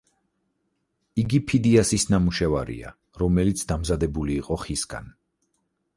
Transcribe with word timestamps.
იგი 1.23 1.39
ფიდიასის 1.51 2.07
ნამუშევარია, 2.13 2.95
რომელიც 3.25 3.65
დამზადებული 3.73 4.43
იყო 4.45 4.59
ხისგან. 4.65 5.17